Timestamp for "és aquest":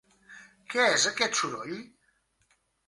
0.95-1.39